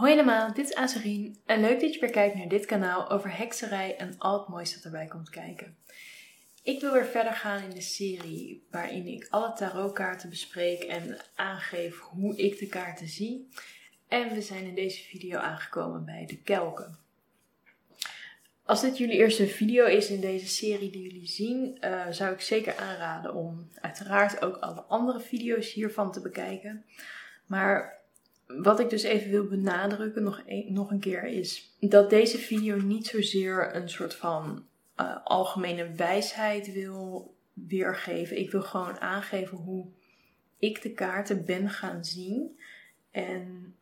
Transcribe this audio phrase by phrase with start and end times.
[0.00, 3.36] Hoi allemaal, dit is Azarine en leuk dat je weer kijkt naar dit kanaal over
[3.36, 5.76] hekserij en al het moois dat erbij komt kijken.
[6.62, 11.98] Ik wil weer verder gaan in de serie waarin ik alle tarotkaarten bespreek en aangeef
[11.98, 13.48] hoe ik de kaarten zie.
[14.08, 16.98] En we zijn in deze video aangekomen bij de kelken.
[18.64, 22.40] Als dit jullie eerste video is in deze serie die jullie zien, uh, zou ik
[22.40, 26.84] zeker aanraden om uiteraard ook alle andere video's hiervan te bekijken.
[27.46, 27.99] Maar
[28.58, 32.76] wat ik dus even wil benadrukken nog een, nog een keer is dat deze video
[32.76, 38.38] niet zozeer een soort van uh, algemene wijsheid wil weergeven.
[38.38, 39.86] Ik wil gewoon aangeven hoe
[40.58, 42.60] ik de kaarten ben gaan zien
[43.10, 43.74] en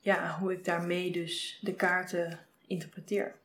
[0.00, 3.38] ja, hoe ik daarmee dus de kaarten interpreteer.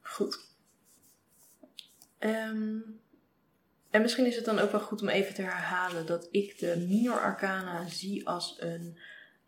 [0.00, 0.50] Goed.
[2.18, 3.00] Um,
[3.92, 6.84] en misschien is het dan ook wel goed om even te herhalen dat ik de
[6.88, 8.98] minor arcana zie als een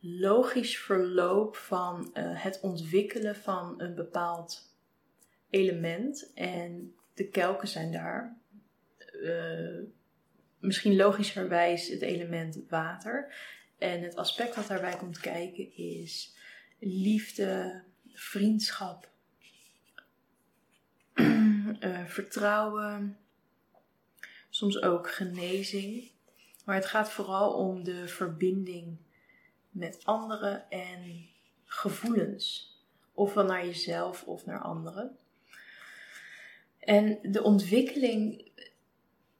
[0.00, 4.74] logisch verloop van uh, het ontwikkelen van een bepaald
[5.50, 6.32] element.
[6.34, 8.36] En de kelken zijn daar.
[9.12, 9.78] Uh,
[10.58, 13.34] misschien logischerwijs het element water.
[13.78, 16.36] En het aspect wat daarbij komt kijken is
[16.78, 17.82] liefde,
[18.12, 19.08] vriendschap,
[21.14, 23.19] uh, vertrouwen
[24.55, 26.10] soms ook genezing.
[26.64, 28.97] Maar het gaat vooral om de verbinding
[29.70, 31.28] met anderen en
[31.64, 32.77] gevoelens.
[33.12, 35.16] Ofwel naar jezelf of naar anderen.
[36.78, 38.50] En de ontwikkeling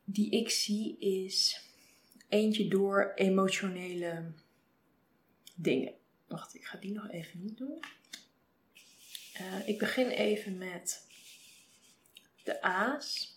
[0.05, 1.69] die ik zie is
[2.29, 4.33] eentje door emotionele
[5.55, 5.95] dingen.
[6.27, 7.85] Wacht, ik ga die nog even niet doen.
[9.41, 11.07] Uh, ik begin even met
[12.42, 13.34] de A's.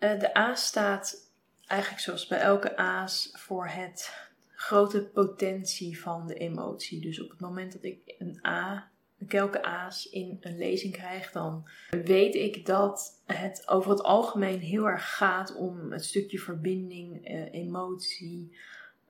[0.00, 1.30] Eh, de A staat
[1.66, 7.00] eigenlijk zoals bij elke A's voor het grote potentie van de emotie.
[7.00, 11.30] Dus op het moment dat ik een A, een kelke A's in een lezing krijg,
[11.30, 17.26] dan weet ik dat het over het algemeen heel erg gaat om het stukje verbinding,
[17.26, 18.56] eh, emotie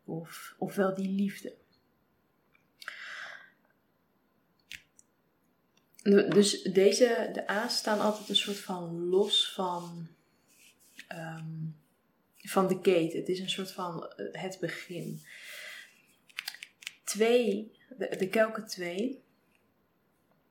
[0.05, 1.55] of, ofwel die liefde.
[6.29, 10.09] Dus deze, de A's staan altijd een soort van los van
[11.13, 11.77] um,
[12.37, 13.19] van de keten.
[13.19, 15.23] Het is een soort van eh, het begin.
[17.05, 19.23] Twee, de, de kelke 2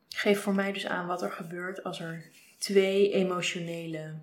[0.10, 4.20] geeft voor mij dus aan wat er gebeurt als er twee emotionele,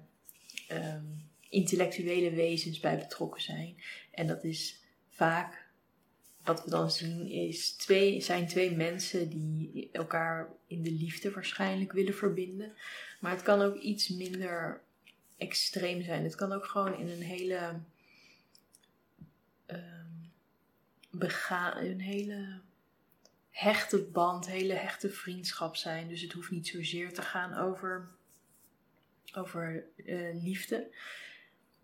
[0.73, 3.77] um, intellectuele wezens bij betrokken zijn.
[4.11, 5.67] En dat is vaak
[6.45, 11.93] wat we dan zien is twee, zijn twee mensen die elkaar in de liefde waarschijnlijk
[11.93, 12.73] willen verbinden.
[13.21, 14.81] Maar het kan ook iets minder
[15.37, 16.25] extreem zijn.
[16.25, 17.81] Het kan ook gewoon in een hele.
[19.67, 20.33] Um,
[21.11, 22.61] bega een hele
[23.51, 26.09] hechte band, hele hechte vriendschap zijn.
[26.09, 28.09] Dus het hoeft niet zozeer te gaan over,
[29.35, 30.95] over uh, liefde.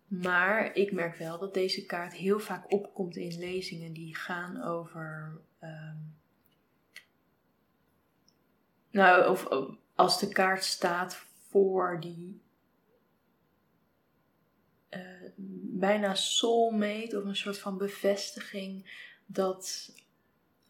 [0.07, 5.39] Maar ik merk wel dat deze kaart heel vaak opkomt in lezingen die gaan over.
[5.63, 6.15] Um,
[8.91, 9.47] nou, of
[9.95, 12.41] als de kaart staat voor die
[14.97, 15.29] uh,
[15.79, 18.91] bijna soulmate of een soort van bevestiging
[19.25, 19.91] dat,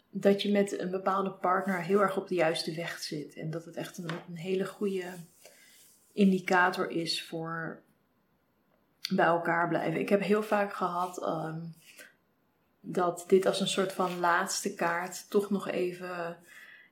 [0.09, 3.35] dat je met een bepaalde partner heel erg op de juiste weg zit.
[3.35, 5.13] En dat het echt een, een hele goede
[6.13, 7.81] indicator is voor
[9.09, 9.99] bij elkaar blijven.
[9.99, 11.73] Ik heb heel vaak gehad um,
[12.79, 16.37] dat dit als een soort van laatste kaart toch nog even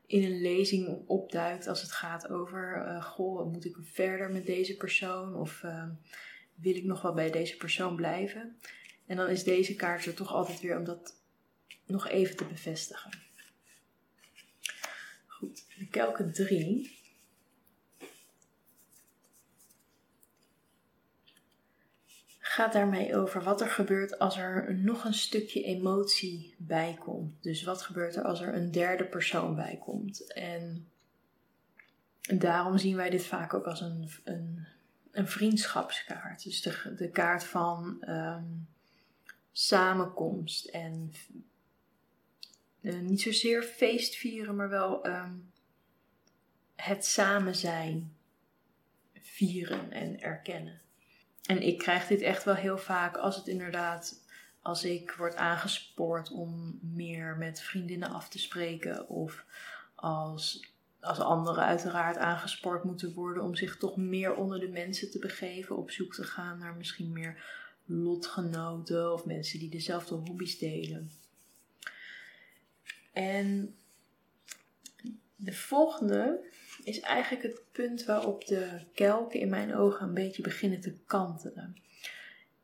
[0.06, 4.78] in een lezing opduikt als het gaat over, uh, goh, moet ik verder met deze
[4.78, 5.36] persoon?
[5.36, 5.84] Of uh,
[6.62, 8.60] wil ik nog wel bij deze persoon blijven?
[9.06, 11.16] En dan is deze kaart er toch altijd weer om dat
[11.86, 13.12] nog even te bevestigen.
[15.26, 17.00] Goed, de kelken 3.
[22.40, 27.44] Gaat daarmee over wat er gebeurt als er nog een stukje emotie bij komt.
[27.44, 30.34] Dus wat gebeurt er als er een derde persoon bij komt?
[30.34, 30.92] En
[32.22, 34.68] daarom zien wij dit vaak ook als een, een
[35.12, 36.44] een vriendschapskaart.
[36.44, 38.68] Dus de, de kaart van um,
[39.52, 41.14] samenkomst en
[42.82, 45.52] uh, niet zozeer feestvieren, maar wel um,
[46.76, 48.16] het samen zijn
[49.14, 50.82] vieren en erkennen.
[51.46, 54.26] En ik krijg dit echt wel heel vaak als het inderdaad,
[54.62, 59.46] als ik word aangespoord om meer met vriendinnen af te spreken of
[59.96, 65.20] als als anderen uiteraard aangespoord moeten worden om zich toch meer onder de mensen te
[65.20, 67.44] begeven, op zoek te gaan naar misschien meer
[67.86, 71.12] lotgenoten of mensen die dezelfde hobby's delen.
[73.14, 73.76] En
[75.36, 76.40] de volgende
[76.84, 81.76] is eigenlijk het punt waarop de kelken in mijn ogen een beetje beginnen te kantelen.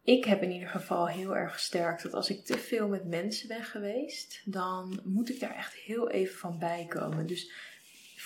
[0.03, 3.47] Ik heb in ieder geval heel erg sterk dat als ik te veel met mensen
[3.47, 7.27] ben geweest, dan moet ik daar echt heel even van bij komen.
[7.27, 7.51] Dus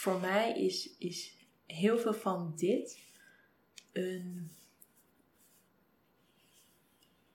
[0.01, 2.99] voor mij is, is heel veel van dit
[3.91, 4.51] een,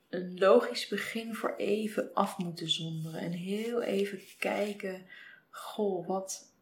[0.08, 3.20] een logisch begin voor even af moeten zonderen.
[3.20, 5.06] En heel even kijken,
[5.50, 6.54] goh, wat,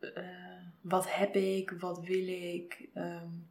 [0.00, 2.88] uh, wat heb ik, wat wil ik.
[2.94, 3.50] Um,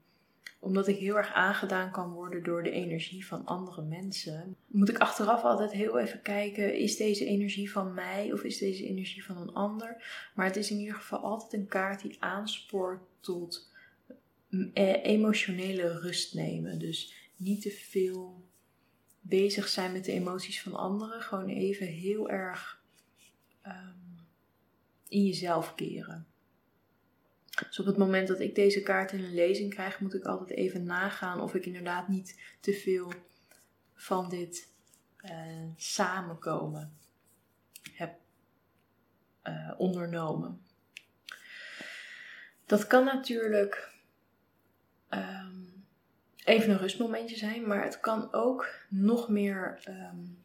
[0.68, 4.98] omdat ik heel erg aangedaan kan worden door de energie van andere mensen, moet ik
[4.98, 9.38] achteraf altijd heel even kijken: is deze energie van mij of is deze energie van
[9.38, 10.04] een ander?
[10.36, 13.72] Maar het is in ieder geval altijd een kaart die aanspoort tot
[14.74, 16.80] eh, emotionele rust nemen.
[16.80, 18.46] Dus niet te veel
[19.22, 21.22] bezig zijn met de emoties van anderen.
[21.22, 22.84] Gewoon even heel erg
[23.66, 24.20] um,
[25.08, 26.28] in jezelf keren.
[27.66, 30.50] Dus op het moment dat ik deze kaart in een lezing krijg, moet ik altijd
[30.50, 33.14] even nagaan of ik inderdaad niet te veel
[33.94, 34.70] van dit
[35.22, 36.98] uh, samenkomen
[37.92, 38.16] heb
[39.44, 40.62] uh, ondernomen.
[42.66, 43.94] Dat kan natuurlijk
[45.10, 45.86] um,
[46.44, 50.44] even een rustmomentje zijn, maar het kan ook nog meer um,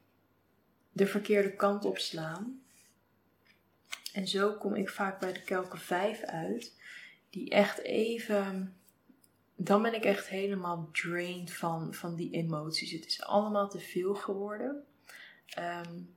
[0.92, 2.62] de verkeerde kant op slaan.
[4.12, 6.80] En zo kom ik vaak bij de kelken 5 uit
[7.32, 8.76] die echt even.
[9.56, 12.90] Dan ben ik echt helemaal drained van, van die emoties.
[12.90, 14.84] Het is allemaal te veel geworden.
[15.58, 16.16] Um,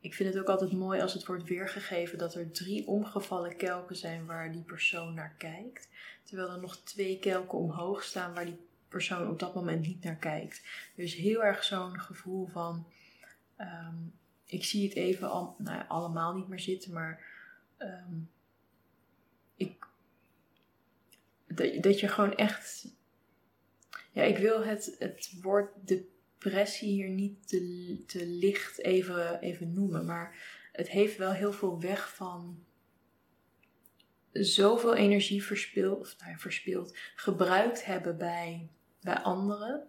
[0.00, 3.96] ik vind het ook altijd mooi als het wordt weergegeven dat er drie omgevallen kelken
[3.96, 5.88] zijn waar die persoon naar kijkt.
[6.24, 10.16] Terwijl er nog twee kelken omhoog staan waar die persoon op dat moment niet naar
[10.16, 10.62] kijkt.
[10.96, 12.86] Er is heel erg zo'n gevoel van.
[13.58, 14.12] Um,
[14.44, 17.24] ik zie het even al, nou allemaal niet meer zitten, maar
[17.78, 18.30] um,
[19.56, 19.86] ik
[21.48, 22.86] dat, dat je gewoon echt.
[24.12, 30.04] Ja, ik wil het, het woord depressie hier niet te, te licht even, even noemen.
[30.04, 30.36] Maar
[30.72, 32.64] het heeft wel heel veel weg van
[34.32, 38.68] zoveel energie verspild, of nou verspild, gebruikt hebben bij,
[39.00, 39.88] bij anderen.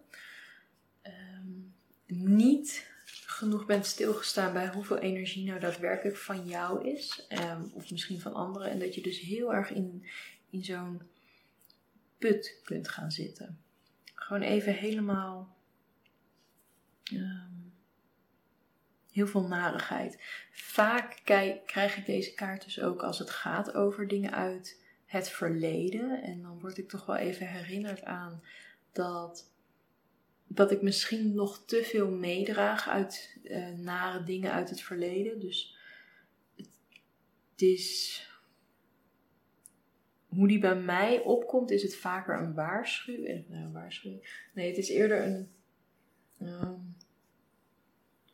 [1.02, 1.74] Um,
[2.06, 2.90] niet
[3.26, 7.26] genoeg bent stilgestaan bij hoeveel energie nou daadwerkelijk van jou is.
[7.28, 8.70] Um, of misschien van anderen.
[8.70, 10.06] En dat je dus heel erg in,
[10.50, 11.00] in zo'n
[12.18, 13.60] put kunt gaan zitten.
[14.14, 15.56] Gewoon even helemaal
[17.12, 17.72] um,
[19.12, 20.22] heel veel narigheid.
[20.50, 21.20] Vaak
[21.66, 26.22] krijg ik deze kaart dus ook als het gaat over dingen uit het verleden.
[26.22, 28.42] En dan word ik toch wel even herinnerd aan
[28.92, 29.50] dat,
[30.46, 35.40] dat ik misschien nog te veel meedraag uit uh, nare dingen uit het verleden.
[35.40, 35.76] Dus
[37.50, 38.22] het is
[40.28, 43.48] hoe die bij mij opkomt, is het vaker een waarschuwing.
[43.48, 44.46] Nou, een waarschuwing.
[44.54, 45.50] Nee, het is eerder een,
[46.40, 46.96] um,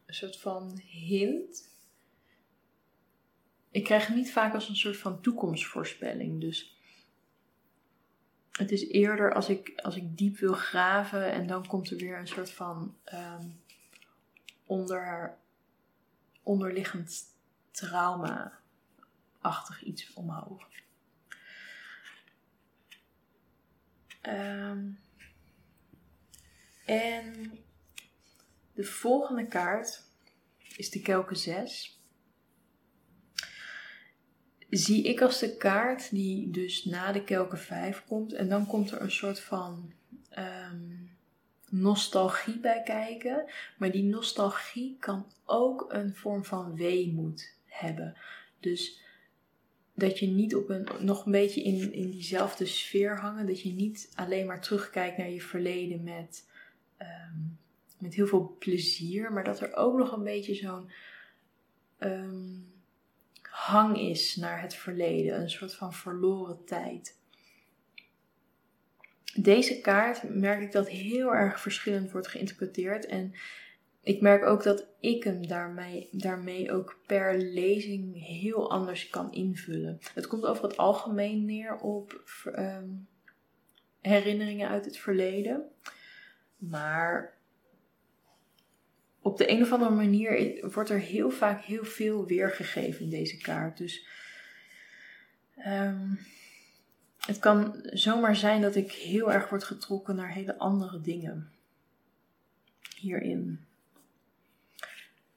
[0.07, 1.73] een soort van hint.
[3.71, 6.41] Ik krijg het niet vaak als een soort van toekomstvoorspelling.
[6.41, 6.79] Dus
[8.51, 12.19] het is eerder als ik, als ik diep wil graven en dan komt er weer
[12.19, 13.61] een soort van um,
[14.67, 15.37] onder,
[16.43, 17.25] onderliggend
[17.71, 20.73] trauma-achtig iets omhoog.
[24.29, 24.99] Um,
[26.85, 27.59] en
[28.73, 30.03] de volgende kaart
[30.77, 31.99] is de kelke 6.
[34.71, 38.33] Zie ik als de kaart die dus na de kelke 5 komt.
[38.33, 39.93] En dan komt er een soort van
[40.39, 41.11] um,
[41.69, 43.45] nostalgie bij kijken.
[43.79, 48.17] Maar die nostalgie kan ook een vorm van weemoed hebben.
[48.61, 49.03] Dus
[49.95, 53.47] dat je niet op een, nog een beetje in, in diezelfde sfeer hangen.
[53.47, 56.49] Dat je niet alleen maar terugkijkt naar je verleden met,
[56.99, 57.59] um,
[57.99, 59.33] met heel veel plezier.
[59.33, 60.91] Maar dat er ook nog een beetje zo'n
[61.99, 62.73] um,
[63.43, 65.41] hang is naar het verleden.
[65.41, 67.17] Een soort van verloren tijd.
[69.35, 73.07] Deze kaart merk ik dat heel erg verschillend wordt geïnterpreteerd.
[73.07, 73.35] En
[74.05, 75.47] ik merk ook dat ik hem
[76.11, 79.99] daarmee, ook per lezing heel anders kan invullen.
[80.15, 83.09] Het komt over het algemeen neer op um,
[84.01, 85.63] herinneringen uit het verleden.
[86.57, 87.35] Maar
[89.21, 93.37] op de een of andere manier wordt er heel vaak heel veel weergegeven in deze
[93.37, 93.79] kaart.
[93.79, 94.07] Dus
[95.67, 96.19] um,
[97.19, 101.53] het kan zomaar zijn dat ik heel erg word getrokken naar hele andere dingen
[102.97, 103.65] hierin.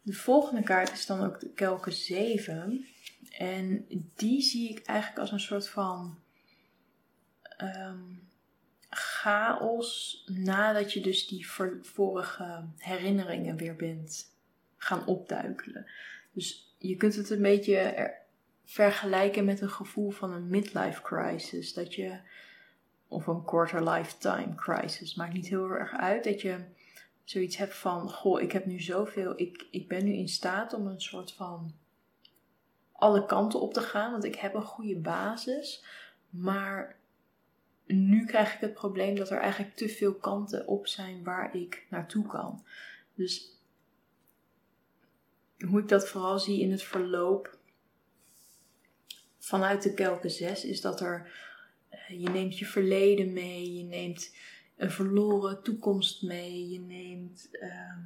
[0.08, 2.86] De volgende kaart is dan ook de kelke 7.
[3.38, 3.86] En
[4.16, 6.20] die zie ik eigenlijk als een soort van
[7.42, 8.04] ehm,
[8.90, 11.48] chaos nadat je dus die
[11.82, 14.34] vorige herinneringen weer bent
[14.78, 15.86] gaan opduikelen.
[16.32, 18.14] Dus je kunt het een beetje
[18.64, 21.74] vergelijken met een gevoel van een midlife crisis.
[21.74, 22.20] Dat je,
[23.08, 26.24] of een quarter lifetime crisis, maakt niet heel erg uit.
[26.24, 26.76] Dat je
[27.30, 30.88] zoiets hebt van, goh, ik heb nu zoveel, ik, ik ben nu in staat om
[30.88, 31.76] een soort van
[32.92, 35.84] alle kanten op te gaan, want ik heb een goede basis.
[36.30, 37.00] Maar
[37.86, 41.86] nu krijg ik het probleem dat er eigenlijk te veel kanten op zijn waar ik
[41.90, 42.64] naartoe kan.
[43.14, 43.60] Dus
[45.66, 47.58] hoe ik dat vooral zie in het verloop
[49.38, 51.32] vanuit de kelke 6 is dat er
[51.90, 54.36] eh, je neemt je verleden mee, je neemt
[54.78, 57.98] een verloren toekomst mee, je neemt uh,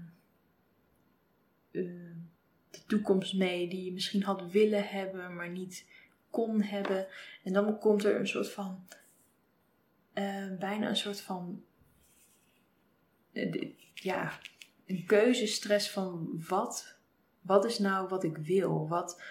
[2.72, 5.86] de toekomst mee die je misschien had willen hebben, maar niet
[6.30, 7.08] kon hebben.
[7.44, 8.88] En dan komt er een soort van,
[10.14, 11.64] uh, bijna een soort van,
[13.34, 14.40] uh, ja,
[14.86, 16.98] een keuzestress van wat,
[17.42, 18.88] wat is nou wat ik wil?
[18.88, 19.22] Wat,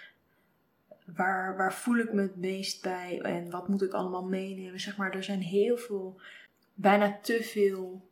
[1.05, 4.81] waar, waar voel ik me het meest bij en wat moet ik allemaal meenemen?
[4.81, 6.21] Zeg maar, er zijn heel veel,
[6.81, 8.09] bijna te veel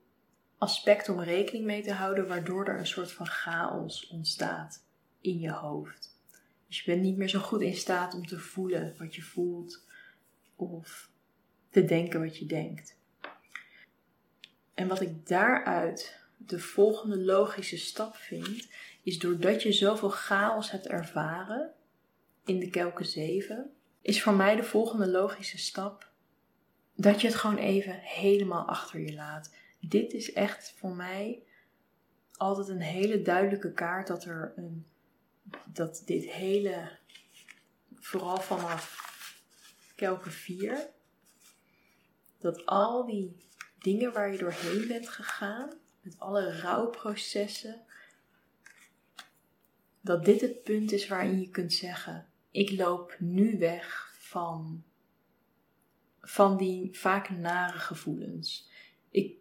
[0.58, 4.84] aspecten om rekening mee te houden, waardoor er een soort van chaos ontstaat
[5.20, 6.16] in je hoofd.
[6.66, 9.84] Dus je bent niet meer zo goed in staat om te voelen wat je voelt
[10.56, 11.10] of
[11.70, 12.96] te denken wat je denkt.
[14.74, 18.68] En wat ik daaruit de volgende logische stap vind,
[19.02, 21.72] is doordat je zoveel chaos hebt ervaren
[22.44, 23.70] in de kelke 7,
[24.00, 26.07] is voor mij de volgende logische stap
[27.00, 29.54] dat je het gewoon even helemaal achter je laat.
[29.80, 31.42] Dit is echt voor mij
[32.36, 34.86] altijd een hele duidelijke kaart dat er een
[35.64, 36.98] dat dit hele,
[37.94, 39.06] vooral vanaf
[39.94, 40.88] kelke 4,
[42.38, 43.36] dat al die
[43.78, 47.80] dingen waar je doorheen bent gegaan, met alle rouwprocessen,
[50.00, 54.84] dat dit het punt is waarin je kunt zeggen: ik loop nu weg van,
[56.28, 58.68] van die vaak nare gevoelens.
[59.10, 59.36] Ik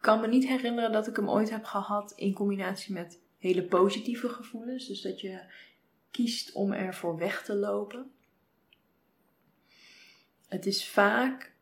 [0.00, 4.28] kan me niet herinneren dat ik hem ooit heb gehad in combinatie met hele positieve
[4.28, 4.86] gevoelens.
[4.86, 5.40] Dus dat je
[6.10, 8.10] kiest om ervoor weg te lopen.
[10.48, 11.52] Het is vaak,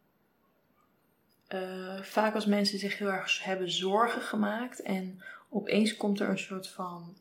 [1.48, 6.38] uh, vaak als mensen zich heel erg hebben zorgen gemaakt en opeens komt er een
[6.38, 7.16] soort van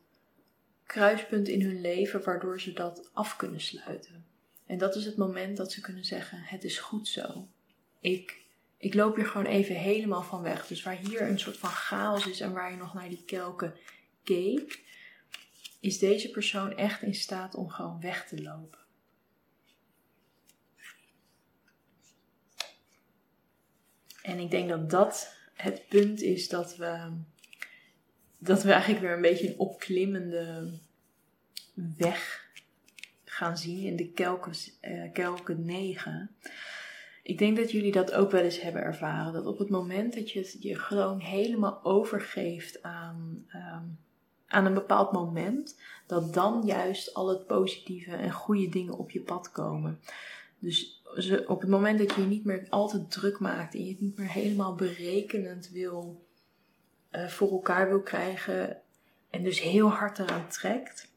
[0.86, 4.35] kruispunt in hun leven waardoor ze dat af kunnen sluiten.
[4.66, 7.48] En dat is het moment dat ze kunnen zeggen: Het is goed zo.
[8.00, 8.44] Ik,
[8.76, 10.66] ik loop hier gewoon even helemaal van weg.
[10.66, 13.74] Dus waar hier een soort van chaos is en waar je nog naar die kelken
[14.24, 14.84] keek,
[15.80, 18.78] is deze persoon echt in staat om gewoon weg te lopen.
[24.22, 27.12] En ik denk dat dat het punt is dat we,
[28.38, 30.72] dat we eigenlijk weer een beetje een opklimmende
[31.74, 32.45] weg
[33.36, 34.52] gaan zien in de kelken,
[34.82, 36.30] uh, kelken 9.
[37.22, 39.32] Ik denk dat jullie dat ook wel eens hebben ervaren.
[39.32, 43.84] Dat op het moment dat je je gewoon helemaal overgeeft aan ehm,
[44.46, 49.20] aan een bepaald moment, dat dan juist al het positieve en goede dingen op je
[49.20, 50.00] pad komen.
[50.58, 51.02] Dus
[51.46, 54.18] op het moment dat je je niet meer altijd druk maakt en je het niet
[54.18, 56.26] meer helemaal berekenend wil
[57.12, 58.80] uh, voor elkaar wil krijgen
[59.30, 61.10] en dus heel hard eraan trekt,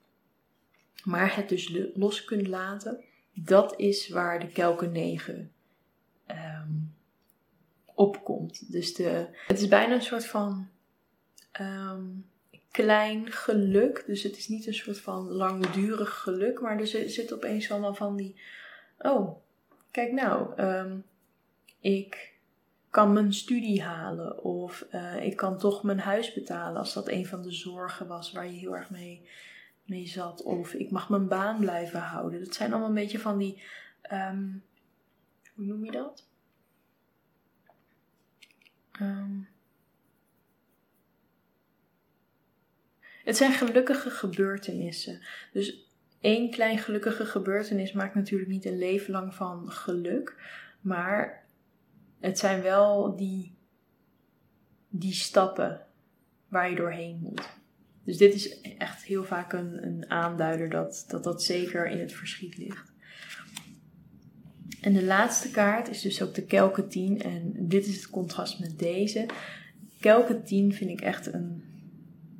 [1.03, 3.03] maar het dus los kunt laten,
[3.33, 5.51] dat is waar de kelke 9 um,
[6.25, 6.71] ehm,
[7.93, 8.71] opkomt.
[8.71, 10.67] Dus de, het is bijna een soort van
[11.61, 12.25] um,
[12.71, 14.03] klein geluk.
[14.07, 16.61] Dus het is niet een soort van langdurig geluk.
[16.61, 18.35] Maar er zit opeens allemaal van die.
[18.97, 19.37] Oh,
[19.91, 20.97] kijk nou, ehm,
[21.79, 22.33] ik
[22.89, 24.43] kan mijn studie halen.
[24.43, 26.79] Of uh, ik kan toch mijn huis betalen.
[26.79, 29.27] Als dat een van de zorgen was waar je heel erg mee,
[29.89, 30.43] mee zat.
[30.43, 32.39] Of ik mag mijn baan blijven houden.
[32.43, 33.63] Dat zijn allemaal een beetje van die.
[34.11, 34.63] Um,
[35.55, 36.27] hoe noem je dat?
[39.01, 39.47] Um,
[43.29, 45.21] Het zijn gelukkige gebeurtenissen.
[45.53, 45.87] Dus
[46.19, 50.35] één klein gelukkige gebeurtenis maakt natuurlijk niet een leven lang van geluk.
[50.81, 51.45] Maar
[52.19, 53.55] het zijn wel die,
[54.87, 55.85] die stappen
[56.47, 57.58] waar je doorheen moet.
[58.09, 62.13] Dus dit is echt heel vaak een, een aanduider dat, dat dat zeker in het
[62.13, 62.91] verschiet ligt.
[64.81, 67.21] En de laatste kaart is dus ook de Kelke 10.
[67.21, 69.25] En dit is het contrast met deze.
[69.99, 71.63] Kelke 10 vind ik echt een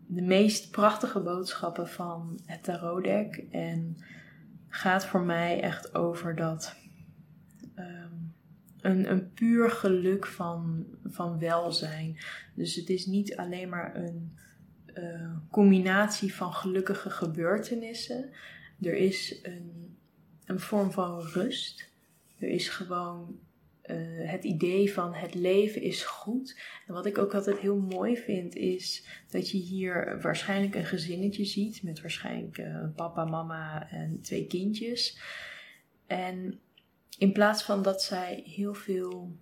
[0.08, 3.44] de meest prachtige boodschappen van het tarotdek.
[3.52, 3.98] En
[4.68, 6.76] gaat voor mij echt over dat
[7.76, 8.14] ehm,
[8.82, 12.18] een, een puur geluk van, van welzijn.
[12.56, 14.38] Dus het is niet alleen maar een
[15.04, 18.30] uh, combinatie van gelukkige gebeurtenissen.
[18.82, 19.98] Er is een,
[20.46, 21.90] een vorm van rust.
[22.38, 23.40] Er is gewoon
[23.86, 23.98] uh,
[24.30, 26.60] het idee van het leven is goed.
[26.88, 31.46] En wat ik ook altijd heel mooi vind, is dat je hier waarschijnlijk een gezinnetje
[31.46, 31.84] ziet.
[31.84, 35.20] Met waarschijnlijk uh, papa, mama en twee kindjes.
[36.08, 36.60] En
[37.18, 39.38] in plaats van dat zij heel veel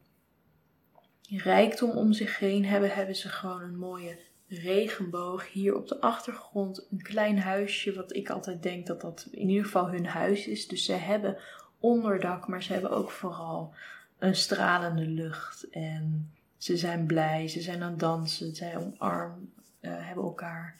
[1.30, 5.52] rijkdom om zich heen hebben, hebben ze gewoon een mooie regenboog.
[5.52, 9.66] Hier op de achtergrond een klein huisje, wat ik altijd denk dat dat in ieder
[9.66, 10.68] geval hun huis is.
[10.68, 11.38] Dus ze hebben
[11.80, 13.74] onderdak, maar ze hebben ook vooral
[14.20, 15.70] een stralende lucht.
[15.70, 19.52] En ze zijn blij, ze zijn aan het dansen, zij omarm,
[19.82, 20.80] uh, hebben elkaar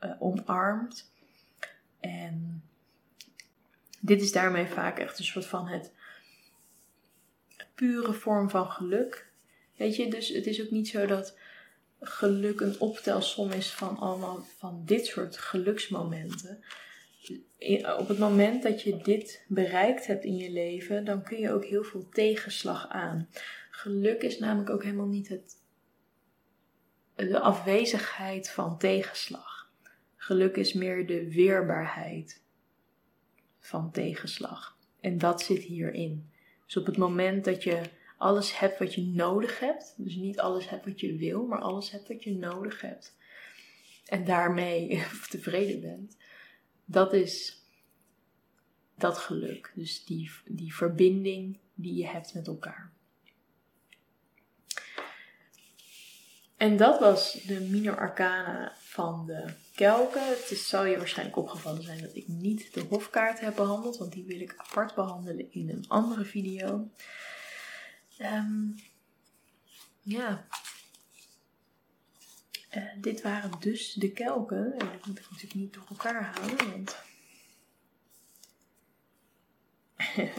[0.00, 1.10] uh, omarmd.
[2.00, 2.62] En
[4.00, 5.92] dit is daarmee vaak echt een soort van het
[7.74, 9.30] pure vorm van geluk.
[9.76, 11.38] Weet je, dus het is ook niet zo dat
[12.02, 16.64] geluk een optelsom is van allemaal van dit soort geluksmomenten.
[17.98, 21.64] Op het moment dat je dit bereikt hebt in je leven, dan kun je ook
[21.64, 23.28] heel veel tegenslag aan.
[23.70, 25.56] Geluk is namelijk ook helemaal niet het,
[27.14, 29.70] de afwezigheid van tegenslag.
[30.16, 32.42] Geluk is meer de weerbaarheid
[33.58, 34.76] van tegenslag.
[35.00, 36.30] En dat zit hierin.
[36.66, 37.80] Dus op het moment dat je
[38.22, 41.90] alles hebt wat je nodig hebt, dus niet alles hebt wat je wil, maar alles
[41.90, 43.16] hebt wat je nodig hebt,
[44.06, 46.16] en daarmee tevreden bent,
[46.84, 47.62] dat is
[48.94, 49.72] dat geluk.
[49.74, 52.92] Dus die, die verbinding die je hebt met elkaar.
[56.56, 60.28] En dat was de minor arcana van de kelken.
[60.28, 64.12] Het is, zal je waarschijnlijk opgevallen zijn dat ik niet de hofkaart heb behandeld, want
[64.12, 66.90] die wil ik apart behandelen in een andere video.
[68.22, 68.74] Um,
[70.00, 70.46] ja.
[72.76, 74.72] Uh, dit waren dus de kelken.
[74.78, 76.96] En dat moet ik natuurlijk niet door elkaar halen, want.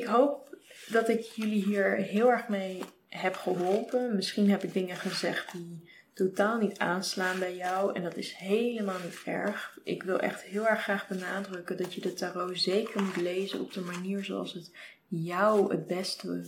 [0.00, 0.56] ik hoop
[0.88, 4.14] dat ik jullie hier heel erg mee heb geholpen.
[4.14, 7.94] Misschien heb ik dingen gezegd die totaal niet aanslaan bij jou.
[7.94, 9.78] En dat is helemaal niet erg.
[9.84, 13.72] Ik wil echt heel erg graag benadrukken dat je de tarot zeker moet lezen op
[13.72, 14.70] de manier zoals het
[15.08, 16.44] jou het beste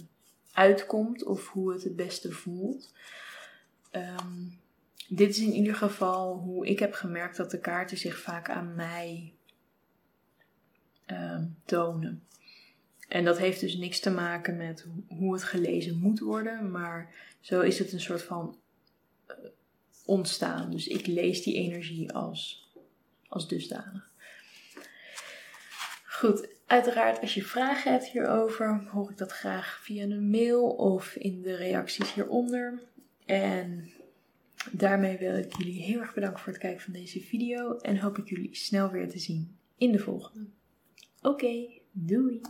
[0.52, 2.92] uitkomt of hoe het het beste voelt.
[3.90, 4.44] Ehm,
[5.08, 8.74] dit is in ieder geval hoe ik heb gemerkt dat de kaarten zich vaak aan
[8.74, 9.34] mij
[11.06, 12.24] um, tonen.
[13.08, 17.60] En dat heeft dus niks te maken met hoe het gelezen moet worden, maar zo
[17.60, 18.58] is het een soort van
[19.28, 19.36] uh,
[20.04, 20.70] ontstaan.
[20.70, 22.70] Dus ik lees die energie als,
[23.28, 24.10] als dusdanig.
[26.06, 31.14] Goed, uiteraard als je vragen hebt hierover, hoor ik dat graag via een mail of
[31.14, 32.80] in de reacties hieronder.
[33.26, 33.90] En
[34.70, 38.18] daarmee wil ik jullie heel erg bedanken voor het kijken van deze video en hoop
[38.18, 40.46] ik jullie snel weer te zien in de volgende.
[41.22, 42.40] Oké, doei!